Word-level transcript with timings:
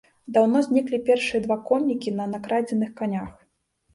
Даўно 0.35 0.61
зніклі 0.67 0.99
першыя 1.09 1.41
два 1.43 1.57
коннікі 1.67 2.13
на 2.21 2.25
накрадзеных 2.33 2.89
конях. 3.03 3.29